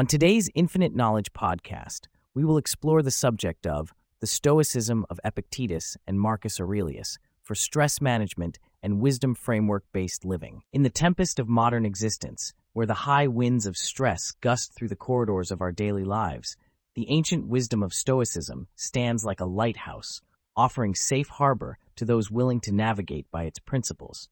[0.00, 5.98] On today's Infinite Knowledge podcast, we will explore the subject of the Stoicism of Epictetus
[6.06, 10.62] and Marcus Aurelius for stress management and wisdom framework based living.
[10.72, 14.96] In the tempest of modern existence, where the high winds of stress gust through the
[14.96, 16.56] corridors of our daily lives,
[16.94, 20.22] the ancient wisdom of Stoicism stands like a lighthouse,
[20.56, 24.30] offering safe harbor to those willing to navigate by its principles.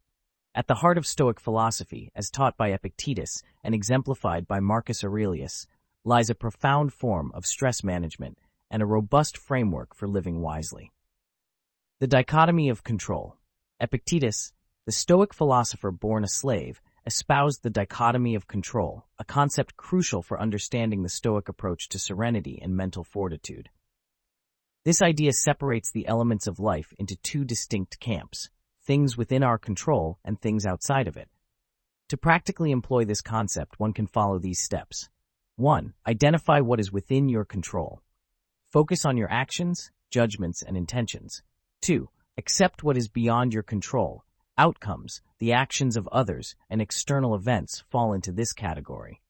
[0.58, 5.68] At the heart of Stoic philosophy, as taught by Epictetus and exemplified by Marcus Aurelius,
[6.04, 10.90] lies a profound form of stress management and a robust framework for living wisely.
[12.00, 13.36] The dichotomy of control.
[13.78, 14.52] Epictetus,
[14.84, 20.40] the Stoic philosopher born a slave, espoused the dichotomy of control, a concept crucial for
[20.40, 23.70] understanding the Stoic approach to serenity and mental fortitude.
[24.84, 28.50] This idea separates the elements of life into two distinct camps,
[28.88, 31.28] things within our control and things outside of it.
[32.08, 35.10] To practically employ this concept, one can follow these steps.
[35.56, 35.92] 1.
[36.06, 38.00] Identify what is within your control.
[38.72, 41.42] Focus on your actions, judgments, and intentions.
[41.82, 42.08] 2.
[42.38, 44.24] Accept what is beyond your control.
[44.56, 49.20] Outcomes, the actions of others, and external events fall into this category.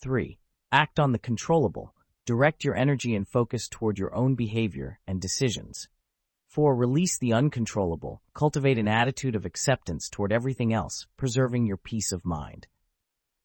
[0.00, 0.38] 3.
[0.70, 1.92] Act on the controllable.
[2.24, 5.88] Direct your energy and focus toward your own behavior and decisions.
[6.56, 6.74] 4.
[6.74, 8.22] Release the uncontrollable.
[8.32, 12.66] Cultivate an attitude of acceptance toward everything else, preserving your peace of mind.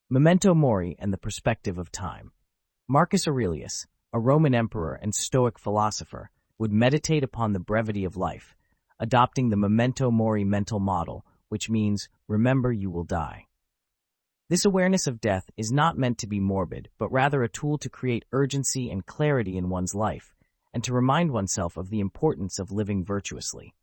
[0.09, 2.31] Memento Mori and the Perspective of Time.
[2.87, 8.55] Marcus Aurelius, a Roman emperor and Stoic philosopher, would meditate upon the brevity of life,
[8.97, 13.45] adopting the Memento Mori mental model, which means, remember you will die.
[14.47, 17.89] This awareness of death is not meant to be morbid, but rather a tool to
[17.89, 20.33] create urgency and clarity in one's life,
[20.73, 23.73] and to remind oneself of the importance of living virtuously.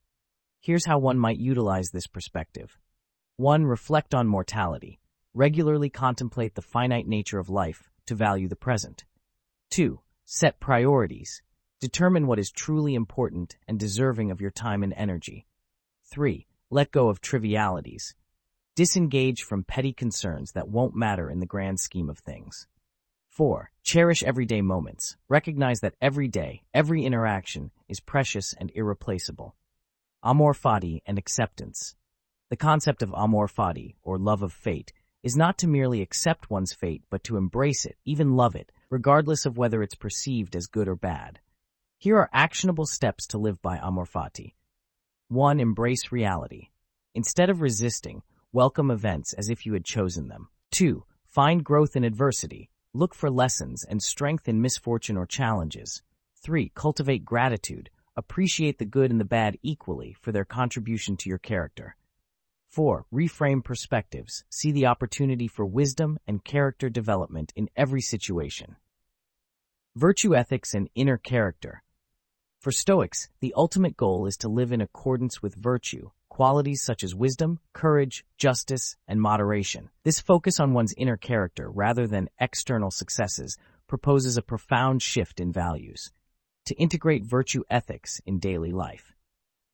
[0.60, 2.78] Here's how one might utilize this perspective.
[3.36, 3.64] 1.
[3.64, 4.98] Reflect on mortality.
[5.34, 9.04] Regularly contemplate the finite nature of life to value the present.
[9.70, 10.00] 2.
[10.24, 11.42] Set priorities.
[11.80, 15.46] Determine what is truly important and deserving of your time and energy.
[16.06, 16.46] 3.
[16.70, 18.14] Let go of trivialities.
[18.74, 22.66] Disengage from petty concerns that won't matter in the grand scheme of things.
[23.38, 23.70] 4.
[23.84, 25.16] Cherish everyday moments.
[25.28, 29.54] Recognize that every day, every interaction is precious and irreplaceable.
[30.24, 31.94] Amor fati and acceptance.
[32.50, 36.72] The concept of amor fati, or love of fate, is not to merely accept one's
[36.72, 40.88] fate, but to embrace it, even love it, regardless of whether it's perceived as good
[40.88, 41.38] or bad.
[41.96, 44.54] Here are actionable steps to live by amor fati.
[45.28, 45.60] 1.
[45.60, 46.70] Embrace reality.
[47.14, 50.48] Instead of resisting, welcome events as if you had chosen them.
[50.72, 51.04] 2.
[51.28, 52.68] Find growth in adversity.
[52.94, 56.02] Look for lessons and strength in misfortune or challenges.
[56.42, 56.72] 3.
[56.74, 57.90] Cultivate gratitude.
[58.16, 61.96] Appreciate the good and the bad equally for their contribution to your character.
[62.70, 63.04] 4.
[63.12, 64.44] Reframe perspectives.
[64.48, 68.76] See the opportunity for wisdom and character development in every situation.
[69.94, 71.82] Virtue ethics and inner character.
[72.58, 77.16] For Stoics, the ultimate goal is to live in accordance with virtue, qualities such as
[77.16, 79.90] wisdom, courage, justice, and moderation.
[80.04, 85.50] This focus on one's inner character rather than external successes proposes a profound shift in
[85.50, 86.12] values.
[86.66, 89.16] To integrate virtue ethics in daily life.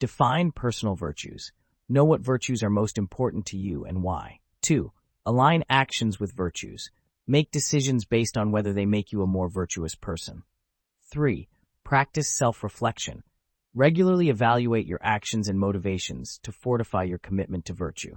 [0.00, 1.52] Define personal virtues.
[1.90, 4.40] Know what virtues are most important to you and why.
[4.62, 4.90] 2.
[5.26, 6.90] Align actions with virtues.
[7.26, 10.44] Make decisions based on whether they make you a more virtuous person.
[11.12, 11.46] 3.
[11.84, 13.22] Practice self-reflection.
[13.76, 18.14] Regularly evaluate your actions and motivations to fortify your commitment to virtue.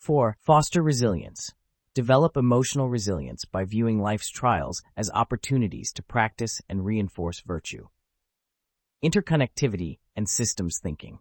[0.00, 0.36] 4.
[0.38, 1.54] Foster resilience.
[1.94, 7.88] Develop emotional resilience by viewing life's trials as opportunities to practice and reinforce virtue.
[9.02, 11.18] Interconnectivity and systems thinking.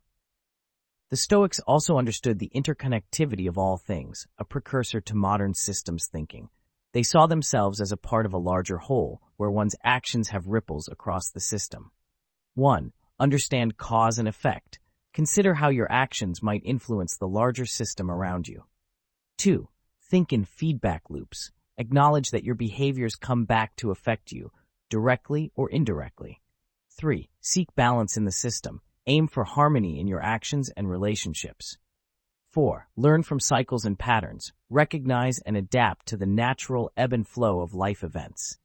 [1.09, 6.49] The Stoics also understood the interconnectivity of all things, a precursor to modern systems thinking.
[6.91, 10.89] They saw themselves as a part of a larger whole, where one's actions have ripples
[10.89, 11.91] across the system.
[12.55, 12.91] 1.
[13.19, 14.79] Understand cause and effect.
[15.13, 18.63] Consider how your actions might influence the larger system around you.
[19.37, 19.67] 2.
[20.09, 21.51] Think in feedback loops.
[21.77, 24.51] Acknowledge that your behaviors come back to affect you,
[24.89, 26.41] directly or indirectly.
[26.91, 27.29] 3.
[27.41, 28.81] Seek balance in the system.
[29.05, 31.77] Aim for harmony in your actions and relationships.
[32.51, 32.87] 4.
[32.95, 34.53] Learn from cycles and patterns.
[34.69, 38.57] Recognize and adapt to the natural ebb and flow of life events.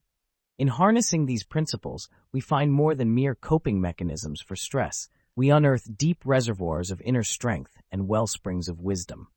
[0.58, 5.08] In harnessing these principles, we find more than mere coping mechanisms for stress.
[5.34, 9.28] We unearth deep reservoirs of inner strength and well springs of wisdom.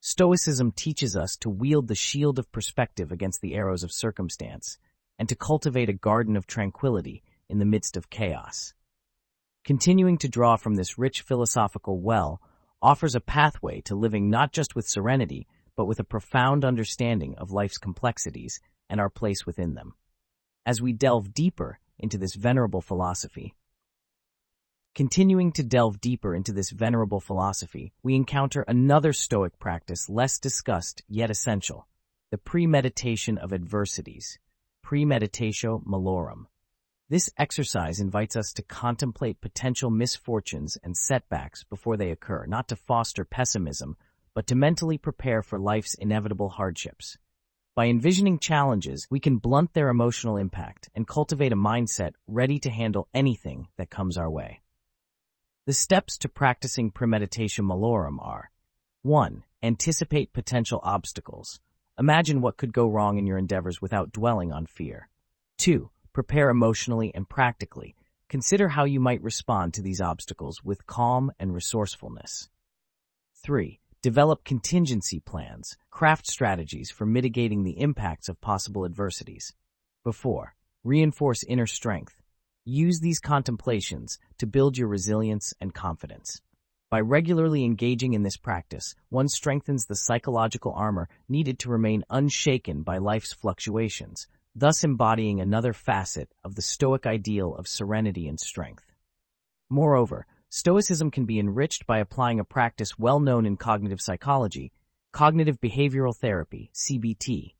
[0.00, 4.78] Stoicism teaches us to wield the shield of perspective against the arrows of circumstance
[5.18, 8.72] and to cultivate a garden of tranquility in the midst of chaos.
[9.64, 12.40] Continuing to draw from this rich philosophical well
[12.80, 15.46] offers a pathway to living not just with serenity,
[15.76, 19.94] but with a profound understanding of life's complexities and our place within them.
[20.64, 23.54] As we delve deeper into this venerable philosophy,
[24.92, 31.02] Continuing to delve deeper into this venerable philosophy, we encounter another Stoic practice less discussed
[31.08, 31.86] yet essential,
[32.32, 34.40] the premeditation of adversities,
[34.84, 36.46] premeditatio malorum.
[37.08, 42.76] This exercise invites us to contemplate potential misfortunes and setbacks before they occur, not to
[42.76, 43.96] foster pessimism,
[44.34, 47.16] but to mentally prepare for life's inevitable hardships.
[47.76, 52.70] By envisioning challenges, we can blunt their emotional impact and cultivate a mindset ready to
[52.70, 54.60] handle anything that comes our way.
[55.66, 58.50] The steps to practicing premeditatio malorum are
[59.02, 59.44] 1.
[59.62, 61.60] Anticipate potential obstacles.
[61.98, 65.08] Imagine what could go wrong in your endeavors without dwelling on fear.
[65.58, 65.90] 2.
[66.12, 67.94] Prepare emotionally and practically.
[68.28, 72.48] Consider how you might respond to these obstacles with calm and resourcefulness.
[73.44, 73.79] 3.
[74.02, 75.76] Develop contingency plans.
[75.90, 79.52] Craft strategies for mitigating the impacts of possible adversities.
[80.04, 82.14] Before, reinforce inner strength.
[82.64, 86.40] Use these contemplations to build your resilience and confidence.
[86.88, 92.82] By regularly engaging in this practice, one strengthens the psychological armor needed to remain unshaken
[92.82, 98.94] by life's fluctuations, thus embodying another facet of the Stoic ideal of serenity and strength.
[99.68, 104.72] Moreover, Stoicism can be enriched by applying a practice well known in cognitive psychology,
[105.12, 107.54] cognitive behavioral therapy, CBT,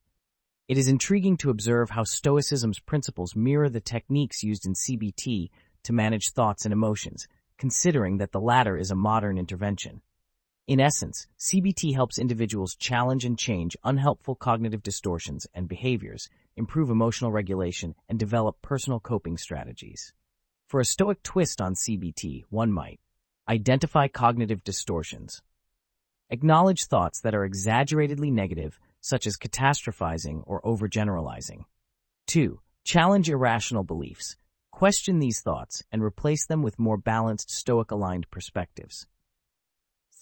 [0.70, 5.50] it is intriguing to observe how Stoicism's principles mirror the techniques used in CBT
[5.82, 7.26] to manage thoughts and emotions,
[7.58, 10.00] considering that the latter is a modern intervention.
[10.68, 17.32] In essence, CBT helps individuals challenge and change unhelpful cognitive distortions and behaviors, improve emotional
[17.32, 20.12] regulation, and develop personal coping strategies.
[20.70, 23.00] For a Stoic twist on CBT, one might
[23.48, 25.42] identify cognitive distortions,
[26.28, 31.64] acknowledge thoughts that are exaggeratedly negative such as catastrophizing or overgeneralizing.
[32.28, 32.60] 2.
[32.84, 34.36] Challenge irrational beliefs.
[34.70, 39.08] Question these thoughts and replace them with more balanced Stoic-aligned perspectives.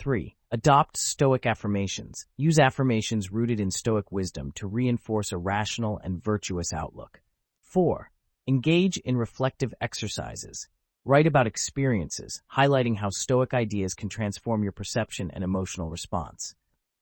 [0.01, 0.35] 3.
[0.51, 2.25] Adopt Stoic affirmations.
[2.39, 7.21] Use affirmations rooted in Stoic wisdom to reinforce a rational and virtuous outlook.
[7.61, 8.11] 4.
[8.49, 10.69] Engage in reflective exercises.
[11.05, 16.55] Write about experiences, highlighting how Stoic ideas can transform your perception and emotional response.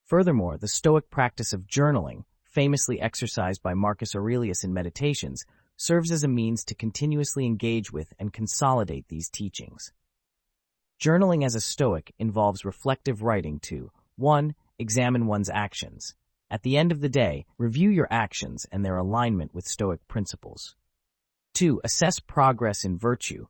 [0.06, 5.44] Furthermore, the Stoic practice of journaling, famously exercised by Marcus Aurelius in Meditations,
[5.76, 9.92] serves as a means to continuously engage with and consolidate these teachings.
[11.00, 14.52] Journaling as a Stoic involves reflective writing to 1.
[14.80, 16.16] Examine one's actions.
[16.50, 20.74] At the end of the day, review your actions and their alignment with Stoic principles.
[21.56, 21.80] 2.
[21.84, 23.46] Assess progress in virtue.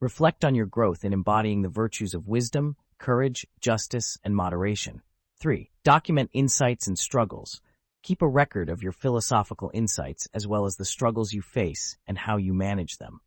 [0.00, 5.00] Reflect on your growth in embodying the virtues of wisdom, courage, justice, and moderation.
[5.38, 5.70] 3.
[5.84, 7.60] Document insights and struggles.
[8.02, 12.18] Keep a record of your philosophical insights as well as the struggles you face and
[12.18, 13.20] how you manage them.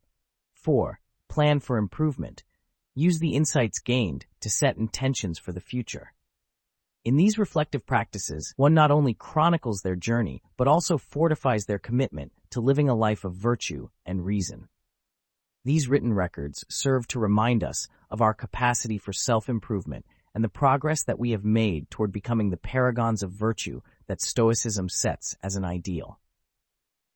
[0.52, 1.00] 4.
[1.26, 2.44] Plan for improvement.
[2.94, 6.12] Use the insights gained to set intentions for the future.
[7.02, 12.30] In these reflective practices, one not only chronicles their journey, but also fortifies their commitment
[12.50, 14.68] to living a life of virtue and reason.
[15.64, 21.02] These written records serve to remind us of our capacity for self-improvement and the progress
[21.04, 25.64] that we have made toward becoming the paragons of virtue that Stoicism sets as an
[25.64, 26.18] ideal.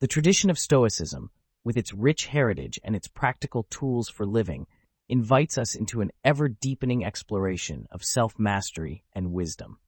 [0.01, 1.31] The tradition of Stoicism,
[1.63, 4.67] with its rich heritage and its practical tools for living,
[5.09, 9.79] invites us into an ever-deepening exploration of self-mastery and wisdom.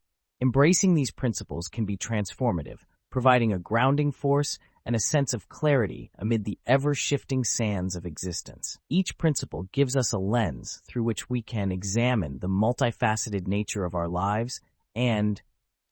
[0.43, 6.11] Embracing these principles can be transformative, providing a grounding force and a sense of clarity
[6.19, 8.77] amid the ever-shifting sands of existence.
[8.91, 13.95] Each principle gives us a lens through which we can examine the multifaceted nature of
[13.95, 14.61] our lives
[14.95, 15.41] and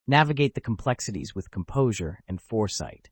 [0.06, 3.08] navigate the complexities with composure and foresight.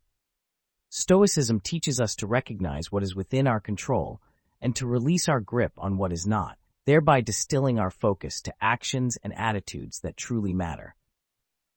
[0.91, 4.21] Stoicism teaches us to recognize what is within our control
[4.61, 9.17] and to release our grip on what is not, thereby distilling our focus to actions
[9.23, 10.95] and attitudes that truly matter.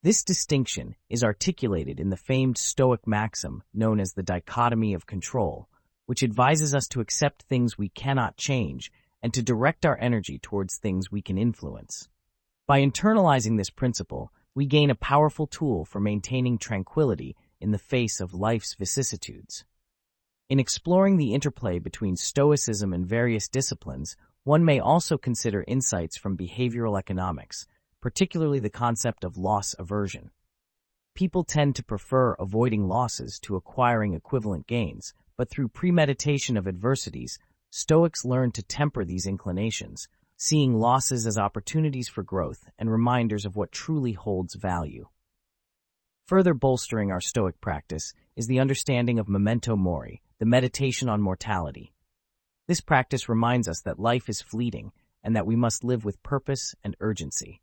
[0.02, 5.68] This distinction is articulated in the famed Stoic maxim known as the dichotomy of control,
[6.04, 10.76] which advises us to accept things we cannot change and to direct our energy towards
[10.76, 12.08] things we can influence.
[12.66, 18.20] By internalizing this principle, we gain a powerful tool for maintaining tranquility in the face
[18.20, 19.64] of life's vicissitudes.
[20.48, 26.36] In exploring the interplay between Stoicism and various disciplines, one may also consider insights from
[26.36, 27.66] behavioral economics,
[28.00, 30.30] particularly the concept of loss aversion.
[31.14, 37.38] People tend to prefer avoiding losses to acquiring equivalent gains, but through premeditation of adversities,
[37.70, 43.56] Stoics learn to temper these inclinations, seeing losses as opportunities for growth and reminders of
[43.56, 45.08] what truly holds value.
[46.26, 51.94] Further bolstering our Stoic practice is the understanding of memento mori, the meditation on mortality.
[52.68, 56.74] This practice reminds us that life is fleeting and that we must live with purpose
[56.84, 57.62] and urgency.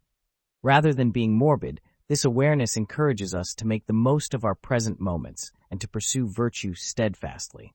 [0.64, 5.00] Rather than being morbid, this awareness encourages us to make the most of our present
[5.00, 7.74] moments and to pursue virtue steadfastly.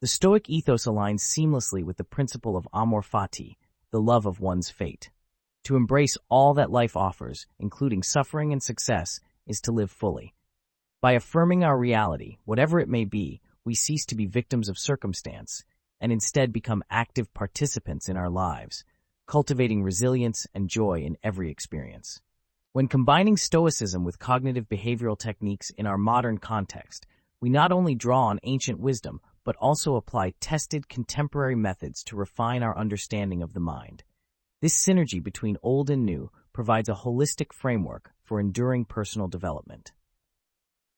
[0.00, 3.56] The Stoic ethos aligns seamlessly with the principle of amor fati,
[3.90, 5.10] the love of one's fate.
[5.64, 10.34] To embrace all that life offers, including suffering and success, is to live fully.
[11.00, 15.62] By affirming our reality, whatever it may be, we cease to be victims of circumstance
[16.00, 18.84] and instead become active participants in our lives,
[19.28, 22.20] cultivating resilience and joy in every experience.
[22.72, 27.06] When combining Stoicism with cognitive behavioral techniques in our modern context,
[27.40, 32.62] we not only draw on ancient wisdom, but also apply tested contemporary methods to refine
[32.62, 34.02] our understanding of the mind.
[34.60, 39.92] This synergy between old and new provides a holistic framework for enduring personal development.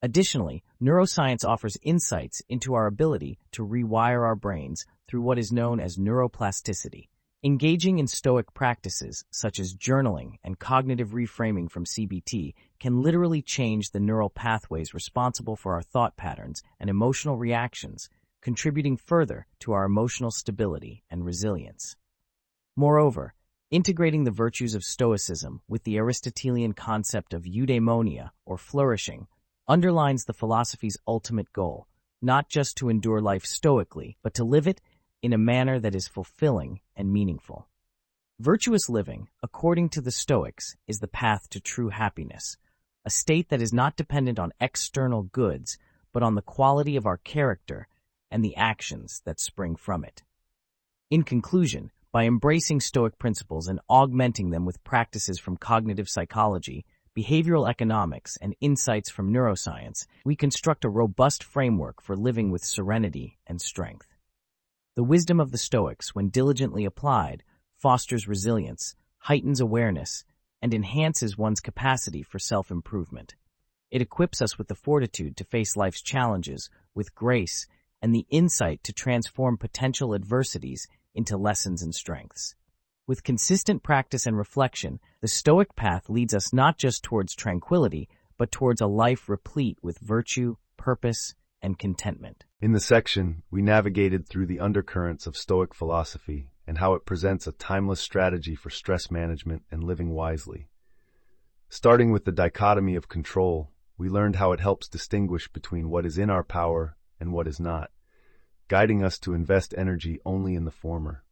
[0.02, 5.78] Additionally, neuroscience offers insights into our ability to rewire our brains through what is known
[5.78, 7.09] as neuroplasticity.
[7.42, 13.92] Engaging in stoic practices such as journaling and cognitive reframing from CBT can literally change
[13.92, 18.10] the neural pathways responsible for our thought patterns and emotional reactions,
[18.42, 21.96] contributing further to our emotional stability and resilience.
[22.76, 23.32] Moreover,
[23.70, 29.28] integrating the virtues of Stoicism with the Aristotelian concept of eudaimonia, or flourishing,
[29.66, 31.86] underlines the philosophy's ultimate goal,
[32.20, 34.82] not just to endure life stoically, but to live it
[35.22, 37.68] in a manner that is fulfilling and meaningful.
[38.38, 42.56] Virtuous living, according to the Stoics, is the path to true happiness,
[43.04, 45.78] a state that is not dependent on external goods,
[46.12, 47.86] but on the quality of our character
[48.30, 50.22] and the actions that spring from it.
[51.10, 56.84] In conclusion, by embracing Stoic principles and augmenting them with practices from cognitive psychology,
[57.16, 63.38] behavioral economics, and insights from neuroscience, we construct a robust framework for living with serenity
[63.46, 64.09] and strength.
[64.96, 67.44] The wisdom of the Stoics, when diligently applied,
[67.76, 70.24] fosters resilience, heightens awareness,
[70.60, 73.36] and enhances one's capacity for self-improvement.
[73.90, 77.66] It equips us with the fortitude to face life's challenges with grace
[78.02, 82.54] and the insight to transform potential adversities into lessons and strengths.
[83.06, 88.52] With consistent practice and reflection, the Stoic path leads us not just towards tranquility, but
[88.52, 92.44] towards a life replete with virtue, purpose, and contentment.
[92.60, 97.46] In the section, we navigated through the undercurrents of Stoic philosophy and how it presents
[97.46, 100.68] a timeless strategy for stress management and living wisely.
[101.68, 106.18] Starting with the dichotomy of control, we learned how it helps distinguish between what is
[106.18, 107.90] in our power and what is not,
[108.68, 111.24] guiding us to invest energy only in the former.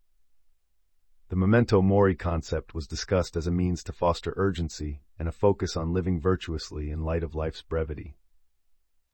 [1.28, 5.76] The memento mori concept was discussed as a means to foster urgency and a focus
[5.76, 8.16] on living virtuously in light of life's brevity.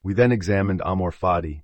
[0.04, 1.62] We then examined amor fati,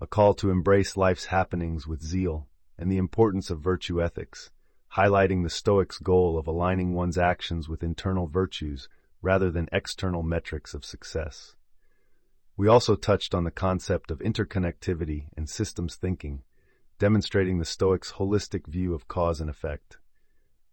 [0.00, 2.46] a call to embrace life's happenings with zeal,
[2.78, 4.52] and the importance of virtue ethics,
[4.94, 8.88] highlighting the Stoics' goal of aligning one's actions with internal virtues
[9.22, 11.56] rather than external metrics of success.
[12.56, 16.44] We also touched on the concept of interconnectivity and systems thinking,
[17.00, 19.98] demonstrating the Stoics' holistic view of cause and effect.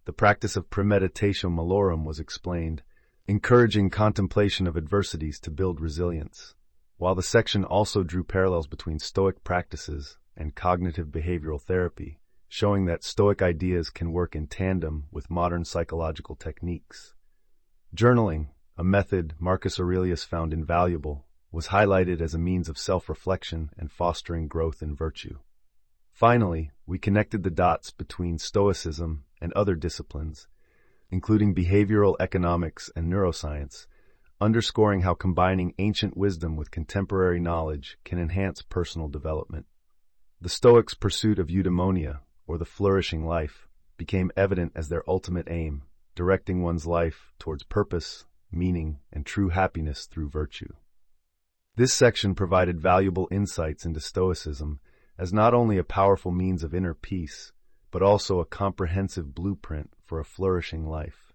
[0.05, 2.83] The practice of premeditatio malorum was explained,
[3.27, 6.53] encouraging contemplation of adversities to build resilience,
[6.98, 13.04] while the section also drew parallels between Stoic practices and cognitive behavioral therapy, showing that
[13.04, 17.13] Stoic ideas can work in tandem with modern psychological techniques.
[17.96, 23.92] Journaling, a method Marcus Aurelius found invaluable, was highlighted as a means of self-reflection and
[23.92, 25.39] fostering growth in virtue.
[26.12, 30.48] Finally, we connected the dots between Stoicism and other disciplines,
[31.10, 33.86] including behavioral economics and neuroscience,
[34.39, 39.65] underscoring how combining ancient wisdom with contemporary knowledge can enhance personal development.
[40.39, 43.67] The Stoics' pursuit of eudaimonia, or the flourishing life,
[43.98, 50.06] became evident as their ultimate aim, directing one's life towards purpose, meaning, and true happiness
[50.06, 50.72] through virtue.
[51.75, 54.79] This section provided valuable insights into Stoicism
[55.17, 57.51] as not only a powerful means of inner peace,
[57.89, 61.26] but also a comprehensive blueprint for a flourishing life.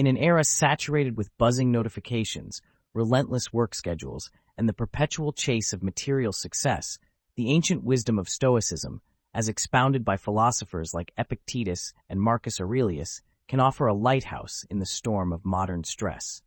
[0.00, 2.62] In an era saturated with buzzing notifications,
[2.94, 6.98] relentless work schedules, and the perpetual chase of material success,
[7.36, 9.02] the ancient wisdom of Stoicism,
[9.34, 14.86] as expounded by philosophers like Epictetus and Marcus Aurelius, can offer a lighthouse in the
[14.86, 16.40] storm of modern stress.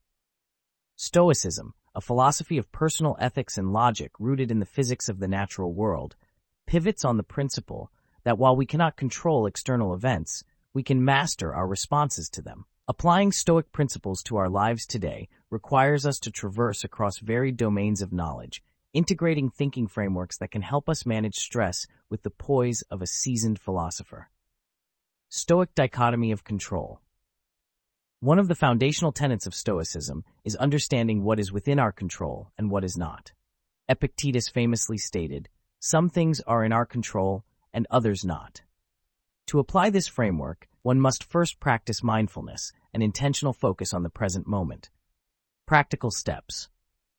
[0.96, 5.76] Stoicism, a philosophy of personal ethics and logic rooted in the physics of the natural
[5.76, 6.16] world,
[6.66, 7.92] pivots on the principle
[8.24, 10.44] that while we cannot control external events,
[10.74, 12.66] we can master our responses to them.
[12.86, 18.12] Applying Stoic principles to our lives today requires us to traverse across varied domains of
[18.12, 18.62] knowledge,
[18.92, 23.58] integrating thinking frameworks that can help us manage stress with the poise of a seasoned
[23.58, 24.30] philosopher.
[25.30, 27.00] Stoic dichotomy of control.
[28.20, 32.70] One of the foundational tenets of Stoicism is understanding what is within our control and
[32.70, 33.32] what is not.
[33.88, 35.48] Epictetus famously stated,
[35.80, 38.62] Some things are in our control and others not.
[39.48, 44.48] To apply this framework, one must first practice mindfulness and intentional focus on the present
[44.48, 44.90] moment.
[45.66, 46.70] Practical steps.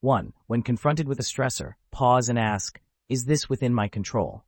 [0.01, 0.33] 1.
[0.47, 2.79] When confronted with a stressor, pause and ask,
[3.09, 4.43] is this within my control?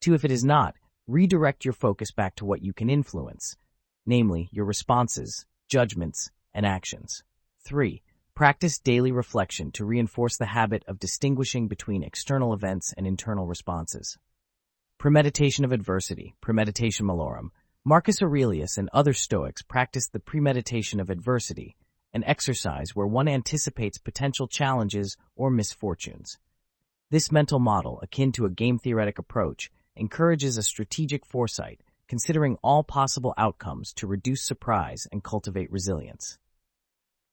[0.00, 0.14] 2.
[0.14, 0.74] If it is not,
[1.06, 3.56] redirect your focus back to what you can influence,
[4.06, 7.22] namely your responses, judgments, and actions.
[7.64, 8.02] 3.
[8.34, 14.18] Practice daily reflection to reinforce the habit of distinguishing between external events and internal responses.
[15.00, 17.48] Premeditation of adversity, premeditatio malorum.
[17.86, 21.74] Marcus Aurelius and other Stoics practiced the premeditation of adversity,
[22.12, 26.36] an exercise where one anticipates potential challenges or misfortunes.
[27.10, 32.84] This mental model, akin to a game theoretic approach, encourages a strategic foresight, considering all
[32.84, 36.36] possible outcomes to reduce surprise and cultivate resilience.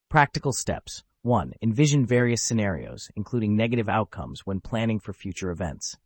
[0.08, 1.04] Practical steps.
[1.24, 1.52] 1.
[1.62, 5.98] Envision various scenarios, including negative outcomes when planning for future events.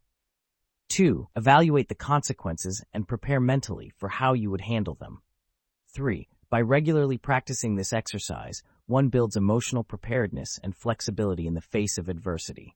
[0.92, 1.26] 2.
[1.38, 5.22] Evaluate the consequences and prepare mentally for how you would handle them.
[5.96, 6.28] 3.
[6.50, 12.10] By regularly practicing this exercise, one builds emotional preparedness and flexibility in the face of
[12.10, 12.76] adversity.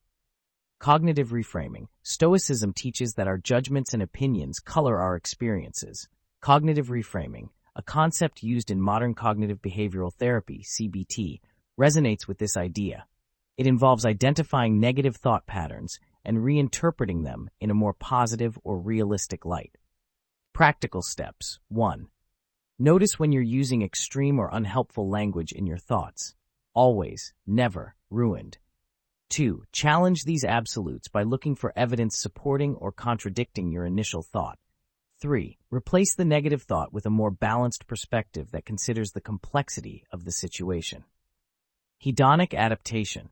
[0.79, 1.88] Cognitive reframing.
[2.03, 6.07] Stoicism teaches that our judgments and opinions color our experiences.
[6.39, 11.41] Cognitive reframing, a concept used in modern cognitive behavioral therapy, CBT,
[11.77, 13.07] resonates with this idea.
[13.57, 19.46] It involves identifying negative thought patterns and reinterpreting them in a more positive or realistic
[19.46, 19.77] light.
[20.53, 21.60] Practical steps.
[21.70, 22.08] 1.
[22.79, 26.35] Notice when you're using extreme or unhelpful language in your thoughts.
[26.74, 28.57] Always, never, ruined.
[29.29, 29.64] 2.
[29.72, 34.59] Challenge these absolutes by looking for evidence supporting or contradicting your initial thought.
[35.22, 35.57] 3.
[35.72, 40.31] Replace the negative thought with a more balanced perspective that considers the complexity of the
[40.31, 41.03] situation.
[42.05, 43.29] Hedonic adaptation.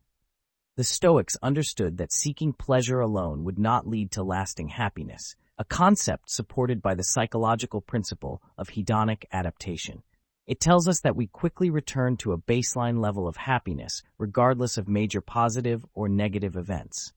[0.76, 6.32] The Stoics understood that seeking pleasure alone would not lead to lasting happiness, a concept
[6.32, 10.02] supported by the psychological principle of hedonic adaptation.
[10.48, 14.88] It tells us that we quickly return to a baseline level of happiness regardless of
[14.88, 17.14] major positive or negative events.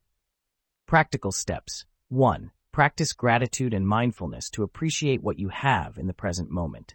[0.85, 1.83] Practical steps.
[2.09, 2.51] 1.
[2.71, 6.93] Practice gratitude and mindfulness to appreciate what you have in the present moment.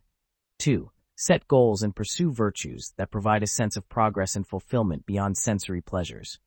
[0.61, 0.92] 2.
[1.16, 5.81] Set goals and pursue virtues that provide a sense of progress and fulfillment beyond sensory
[5.81, 6.38] pleasures.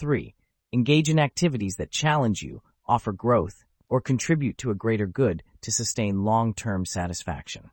[0.00, 0.34] 3.
[0.72, 5.70] Engage in activities that challenge you, offer growth, or contribute to a greater good to
[5.70, 7.70] sustain long-term satisfaction.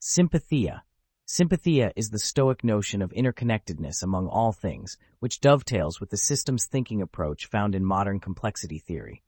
[0.00, 0.82] Sympathia.
[1.26, 6.66] Sympathia is the Stoic notion of interconnectedness among all things, which dovetails with the systems
[6.66, 9.24] thinking approach found in modern complexity theory.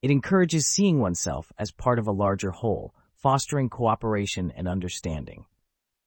[0.00, 5.44] It encourages seeing oneself as part of a larger whole, fostering cooperation and understanding.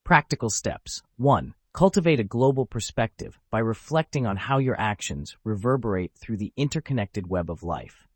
[0.02, 1.02] Practical steps.
[1.18, 1.54] 1.
[1.72, 7.48] Cultivate a global perspective by reflecting on how your actions reverberate through the interconnected web
[7.48, 8.08] of life.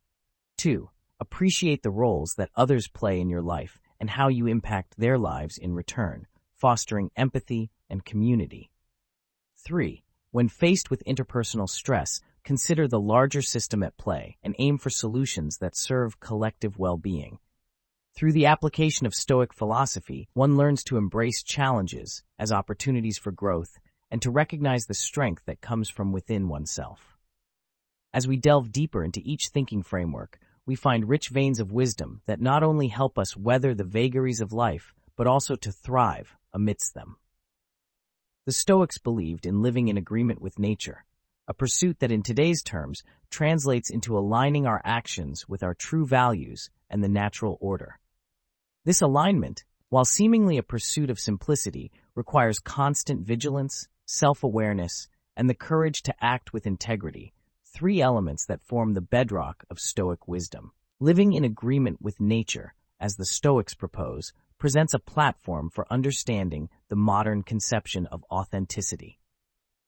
[0.58, 0.90] 2.
[1.20, 5.56] Appreciate the roles that others play in your life and how you impact their lives
[5.56, 8.72] in return, fostering empathy and community.
[9.64, 10.02] 3.
[10.32, 15.58] When faced with interpersonal stress, consider the larger system at play and aim for solutions
[15.58, 17.38] that serve collective well-being.
[18.16, 23.80] Through the application of Stoic philosophy, one learns to embrace challenges as opportunities for growth
[24.08, 27.18] and to recognize the strength that comes from within oneself.
[28.12, 32.40] As we delve deeper into each thinking framework, we find rich veins of wisdom that
[32.40, 37.16] not only help us weather the vagaries of life, but also to thrive amidst them.
[38.46, 41.04] The Stoics believed in living in agreement with nature,
[41.48, 46.70] a pursuit that in today's terms translates into aligning our actions with our true values
[46.88, 47.98] and the natural order.
[48.84, 56.02] This alignment, while seemingly a pursuit of simplicity, requires constant vigilance, self-awareness, and the courage
[56.02, 57.32] to act with integrity,
[57.64, 60.72] three elements that form the bedrock of Stoic wisdom.
[61.00, 66.96] Living in agreement with nature, as the Stoics propose, presents a platform for understanding the
[66.96, 69.18] modern conception of authenticity.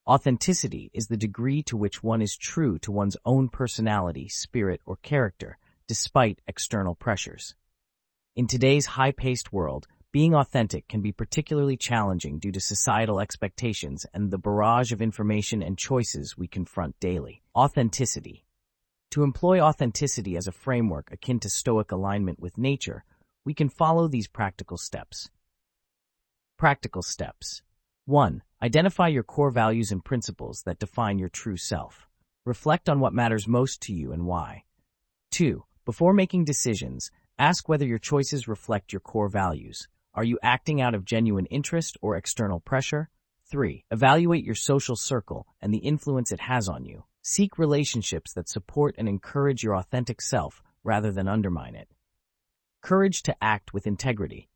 [0.06, 4.96] Authenticity is the degree to which one is true to one's own personality, spirit, or
[4.96, 7.54] character, despite external pressures.
[8.36, 14.30] In today's high-paced world, being authentic can be particularly challenging due to societal expectations and
[14.30, 17.40] the barrage of information and choices we confront daily.
[17.56, 18.44] Authenticity.
[19.12, 23.04] To employ authenticity as a framework akin to Stoic alignment with nature,
[23.46, 25.30] we can follow these practical steps.
[26.58, 27.62] Practical steps.
[28.04, 28.42] 1.
[28.60, 32.06] Identify your core values and principles that define your true self.
[32.44, 34.64] Reflect on what matters most to you and why.
[35.30, 35.64] 2.
[35.86, 39.88] Before making decisions, ask whether your choices reflect your core values.
[40.14, 43.10] Are you acting out of genuine interest or external pressure?
[43.50, 43.84] 3.
[43.90, 47.04] Evaluate your social circle and the influence it has on you.
[47.22, 51.88] Seek relationships that support and encourage your authentic self rather than undermine it.
[52.82, 54.48] Courage to act with integrity.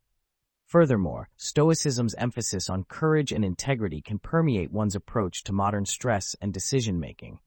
[0.65, 6.53] Furthermore, Stoicism's emphasis on courage and integrity can permeate one's approach to modern stress and
[6.53, 7.39] decision-making.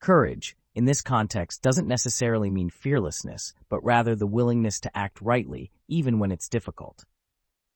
[0.00, 5.72] Courage, in this context, doesn't necessarily mean fearlessness, but rather the willingness to act rightly,
[5.88, 7.04] even when it's difficult.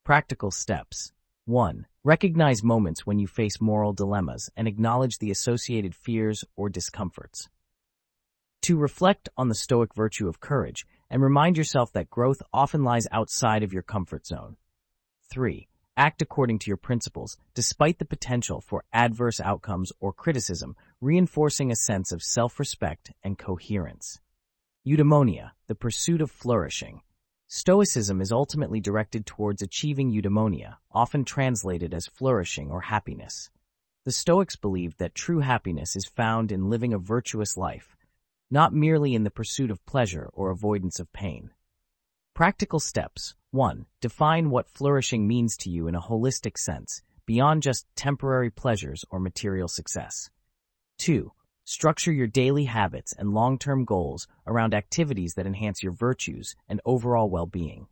[0.05, 1.13] Practical steps.
[1.47, 1.87] 1.
[2.05, 7.49] Recognize moments when you face moral dilemmas and acknowledge the associated fears or discomforts.
[8.63, 8.77] 2.
[8.77, 13.63] Reflect on the stoic virtue of courage and remind yourself that growth often lies outside
[13.63, 14.57] of your comfort zone.
[15.33, 15.69] 3.
[15.97, 21.77] Act according to your principles, despite the potential for adverse outcomes or criticism, reinforcing a
[21.77, 24.21] sense of self-respect and coherence.
[24.87, 27.03] Eudaimonia, the pursuit of flourishing.
[27.47, 33.51] Stoicism is ultimately directed towards achieving eudaimonia, often translated as flourishing or happiness.
[34.07, 37.99] The Stoics believed that true happiness is found in living a virtuous life,
[38.51, 41.51] not merely in the pursuit of pleasure or avoidance of pain.
[42.33, 43.35] Practical steps.
[43.51, 43.85] 1.
[44.01, 49.21] Define what flourishing means to you in a holistic sense, beyond just temporary pleasures or
[49.21, 50.31] material success.
[50.99, 51.33] 2.
[51.65, 57.31] Structure your daily habits and long-term goals around activities that enhance your virtues and overall
[57.31, 57.87] well-being.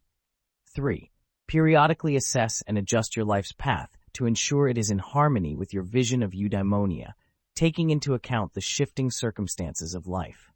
[0.75, 1.11] 3.
[1.47, 5.83] Periodically assess and adjust your life's path to ensure it is in harmony with your
[5.83, 7.12] vision of eudaimonia,
[7.55, 10.53] taking into account the shifting circumstances of life.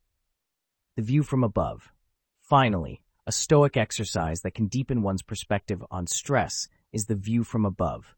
[0.96, 1.92] The view from above.
[2.40, 7.64] Finally, a stoic exercise that can deepen one's perspective on stress is the view from
[7.64, 8.14] above.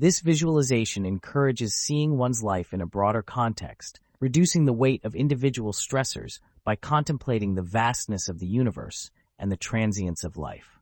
[0.00, 5.74] This visualization encourages seeing one's life in a broader context, reducing the weight of individual
[5.74, 10.78] stressors by contemplating the vastness of the universe and the transience of life.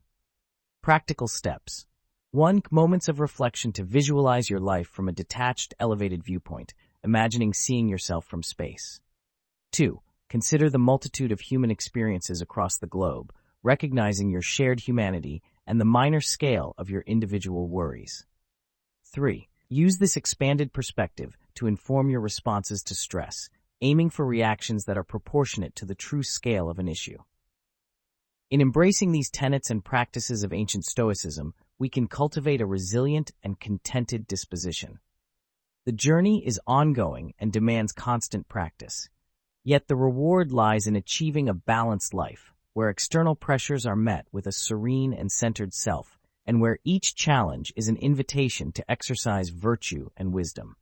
[0.81, 1.85] Practical steps.
[2.31, 2.61] 1.
[2.71, 8.23] Moments of reflection to visualize your life from a detached, elevated viewpoint, imagining seeing yourself
[8.23, 9.01] from space.
[9.73, 9.99] 2.
[10.29, 15.83] Consider the multitude of human experiences across the globe, recognizing your shared humanity and the
[15.83, 18.25] minor scale of your individual worries.
[19.11, 19.47] 3.
[19.69, 23.49] Use this expanded perspective to inform your responses to stress,
[23.81, 27.17] aiming for reactions that are proportionate to the true scale of an issue.
[28.51, 33.59] In embracing these tenets and practices of ancient Stoicism, we can cultivate a resilient and
[33.59, 34.99] contented disposition.
[35.85, 39.09] The journey is ongoing and demands constant practice.
[39.63, 44.45] Yet the reward lies in achieving a balanced life, where external pressures are met with
[44.45, 46.18] a serene and centered self,
[46.49, 50.75] and where each challenge is an invitation to exercise virtue and wisdom.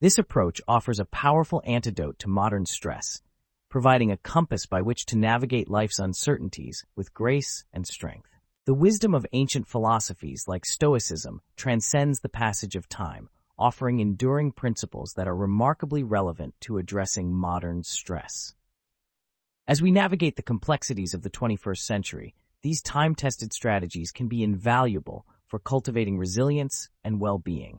[0.00, 3.20] This approach offers a powerful antidote to modern stress,
[3.68, 8.30] providing a compass by which to navigate life's uncertainties with grace and strength.
[8.66, 15.14] The wisdom of ancient philosophies like Stoicism transcends the passage of time, offering enduring principles
[15.14, 18.54] that are remarkably relevant to addressing modern stress.
[19.66, 25.26] As we navigate the complexities of the 21st century, these time-tested strategies can be invaluable
[25.48, 27.78] for cultivating resilience and well-being.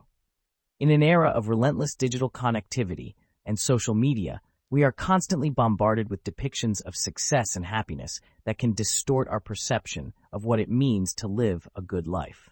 [0.78, 6.22] In an era of relentless digital connectivity and social media, we are constantly bombarded with
[6.22, 11.26] depictions of success and happiness that can distort our perception of what it means to
[11.26, 12.50] live a good life.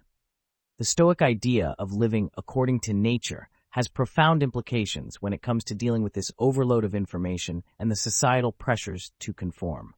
[0.79, 5.75] The Stoic idea of living according to nature has profound implications when it comes to
[5.77, 9.95] dealing with this overload of information and the societal pressures to conform.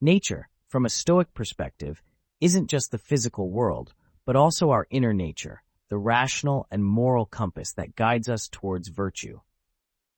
[0.00, 2.02] Nature, from a Stoic perspective,
[2.38, 3.94] isn't just the physical world,
[4.26, 9.40] but also our inner nature, the rational and moral compass that guides us towards virtue.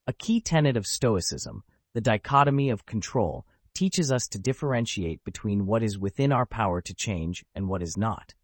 [0.08, 1.62] A key tenet of Stoicism,
[1.94, 6.92] the dichotomy of control, teaches us to differentiate between what is within our power to
[6.92, 8.34] change and what is not.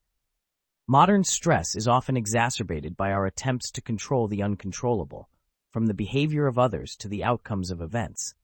[0.86, 5.28] Modern stress is often exacerbated by our attempts to control the uncontrollable,
[5.72, 8.36] from the behavior of others to the outcomes of events.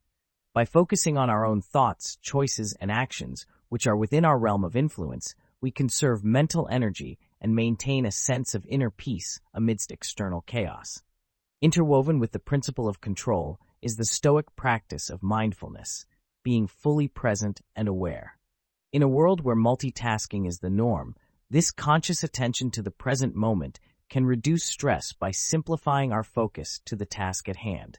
[0.52, 4.76] By focusing on our own thoughts, choices, and actions, which are within our realm of
[4.76, 11.02] influence, we conserve mental energy and maintain a sense of inner peace amidst external chaos.
[11.62, 16.04] Interwoven with the principle of control is the Stoic practice of mindfulness,
[16.42, 18.36] being fully present and aware.
[18.92, 21.14] In a world where multitasking is the norm,
[21.48, 26.96] this conscious attention to the present moment can reduce stress by simplifying our focus to
[26.96, 27.98] the task at hand.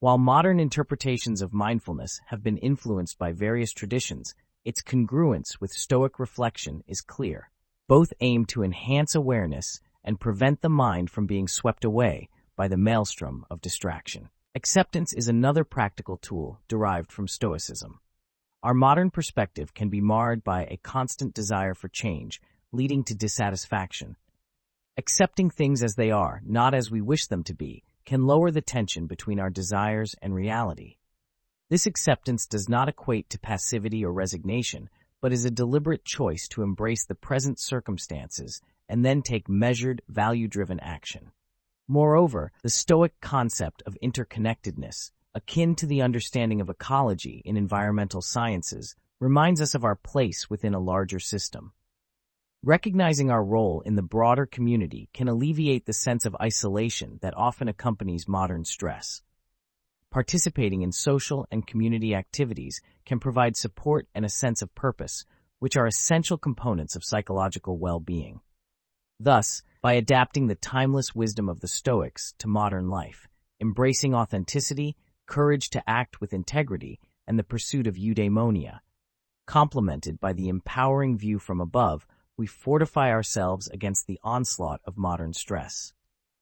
[0.00, 6.18] While modern interpretations of mindfulness have been influenced by various traditions, its congruence with Stoic
[6.18, 7.50] reflection is clear.
[7.88, 12.76] Both aim to enhance awareness and prevent the mind from being swept away by the
[12.76, 14.28] maelstrom of distraction.
[14.54, 18.00] Acceptance is another practical tool derived from Stoicism.
[18.62, 24.16] Our modern perspective can be marred by a constant desire for change, leading to dissatisfaction.
[24.96, 28.60] Accepting things as they are, not as we wish them to be, can lower the
[28.60, 30.96] tension between our desires and reality.
[31.70, 36.62] This acceptance does not equate to passivity or resignation, but is a deliberate choice to
[36.62, 41.30] embrace the present circumstances and then take measured, value-driven action.
[41.88, 48.94] Moreover, the Stoic concept of interconnectedness, akin to the understanding of ecology in environmental sciences,
[49.20, 51.72] reminds us of our place within a larger system.
[52.62, 57.68] Recognizing our role in the broader community can alleviate the sense of isolation that often
[57.68, 59.22] accompanies modern stress.
[60.12, 65.24] Participating in social and community activities can provide support and a sense of purpose,
[65.58, 68.42] which are essential components of psychological well-being.
[69.18, 73.26] Thus, by adapting the timeless wisdom of the Stoics to modern life,
[73.58, 74.96] embracing authenticity,
[75.26, 78.80] courage to act with integrity, and the pursuit of eudaimonia,
[79.46, 85.32] complemented by the empowering view from above, we fortify ourselves against the onslaught of modern
[85.32, 85.94] stress.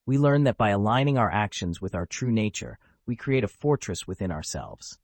[0.07, 4.07] We learn that by aligning our actions with our true nature, we create a fortress
[4.07, 4.99] within ourselves.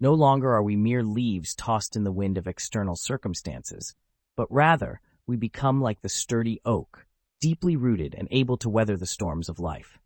[0.00, 3.94] No longer are we mere leaves tossed in the wind of external circumstances,
[4.36, 7.06] but rather we become like the sturdy oak,
[7.40, 9.98] deeply rooted and able to weather the storms of life.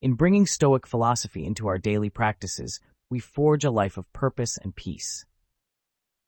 [0.00, 4.74] In bringing Stoic philosophy into our daily practices, we forge a life of purpose and
[4.74, 5.24] peace.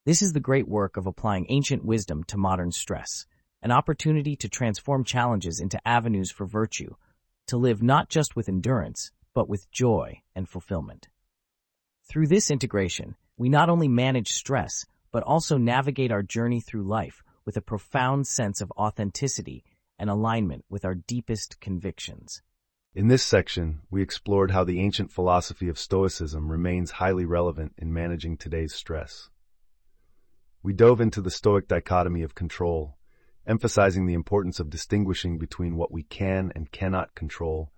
[0.05, 3.27] This is the great work of applying ancient wisdom to modern stress,
[3.63, 6.95] an opportunity to transform challenges into avenues for virtue,
[7.49, 11.09] to live not just with endurance, but with joy and fulfillment.
[12.09, 17.23] Through this integration, we not only manage stress, but also navigate our journey through life
[17.45, 19.63] with a profound sense of authenticity
[19.99, 22.41] and alignment with our deepest convictions.
[22.95, 27.93] In this section, we explored how the ancient philosophy of Stoicism remains highly relevant in
[27.93, 29.29] managing today's stress.
[30.63, 32.97] We dove into the Stoic dichotomy of control,
[33.47, 37.71] emphasizing the importance of distinguishing between what we can and cannot control,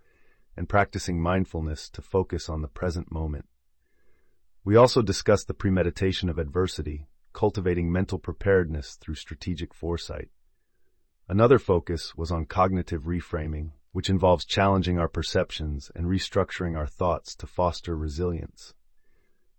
[0.58, 3.46] and practicing mindfulness to focus on the present moment.
[4.64, 10.28] We also discussed the premeditation of adversity, cultivating mental preparedness through strategic foresight.
[11.28, 17.34] Another focus was on cognitive reframing, which involves challenging our perceptions and restructuring our thoughts
[17.36, 18.74] to foster resilience.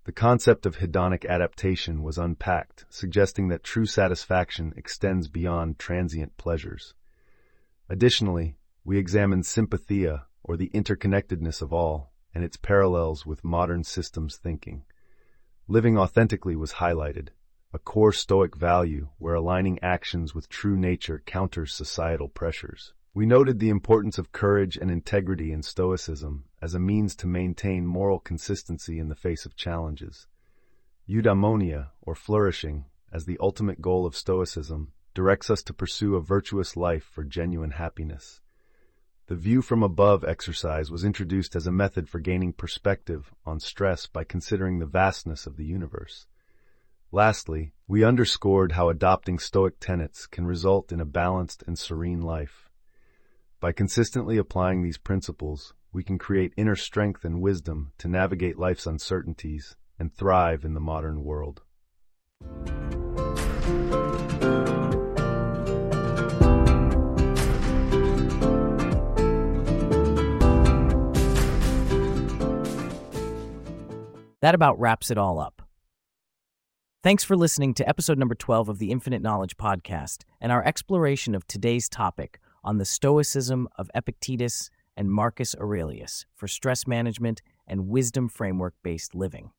[0.04, 6.94] The concept of hedonic adaptation was unpacked, suggesting that true satisfaction extends beyond transient pleasures.
[7.90, 14.38] Additionally, we examined sympathia, or the interconnectedness of all, and its parallels with modern systems
[14.38, 14.84] thinking.
[15.68, 17.30] Living authentically was highlighted,
[17.72, 22.94] a core Stoic value where aligning actions with true nature counters societal pressures.
[23.14, 27.86] We noted the importance of courage and integrity in Stoicism as a means to maintain
[27.86, 30.28] moral consistency in the face of challenges.
[31.08, 36.78] Eudaimonia, or flourishing, as the ultimate goal of Stoicism, directs us to pursue a virtuous
[36.78, 38.42] life for genuine happiness.
[39.30, 44.08] The view from above exercise was introduced as a method for gaining perspective on stress
[44.08, 46.26] by considering the vastness of the universe.
[47.12, 52.72] Lastly, we underscored how adopting Stoic tenets can result in a balanced and serene life.
[53.60, 58.88] By consistently applying these principles, we can create inner strength and wisdom to navigate life's
[58.88, 61.62] uncertainties and thrive in the modern world.
[74.42, 75.62] That about wraps it all up.
[77.04, 81.36] Thanks for listening to episode number 12 of the Infinite Knowledge Podcast and our exploration
[81.36, 87.88] of today's topic on the Stoicism of Epictetus and Marcus Aurelius for stress management and
[87.88, 89.52] wisdom framework based living.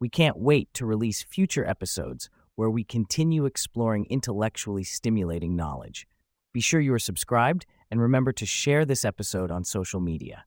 [0.00, 6.06] We can't wait to release future episodes where we continue exploring intellectually stimulating knowledge.
[6.52, 10.44] Be sure you are subscribed and remember to share this episode on social media.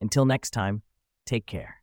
[0.00, 0.82] Until next time,
[1.26, 1.81] take care.